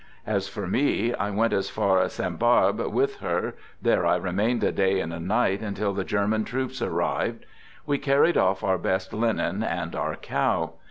As 0.25 0.47
for 0.49 0.65
me, 0.65 1.13
I 1.13 1.29
went 1.29 1.53
as 1.53 1.69
far 1.69 1.99
as 2.01 2.13
Sainte 2.13 2.39
Barbe 2.39 2.87
with 2.91 3.17
her, 3.17 3.53
there 3.83 4.03
I 4.03 4.15
remained 4.15 4.63
a 4.63 4.71
day 4.71 4.99
and 4.99 5.13
a 5.13 5.19
night, 5.19 5.61
until 5.61 5.93
the 5.93 6.03
Ger 6.03 6.25
man 6.27 6.43
troops 6.43 6.81
arrived. 6.81 7.45
We 7.85 7.99
carried 7.99 8.35
off 8.35 8.63
our 8.63 8.79
best 8.79 9.13
linen 9.13 9.61
and 9.61 9.95
our 9.95 10.15
cow. 10.15 10.73